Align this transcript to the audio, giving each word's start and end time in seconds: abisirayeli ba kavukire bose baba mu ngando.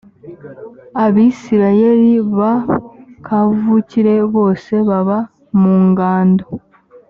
abisirayeli 1.03 2.11
ba 2.37 2.53
kavukire 3.25 4.15
bose 4.35 4.73
baba 4.89 5.17
mu 5.59 5.75
ngando. 5.87 6.45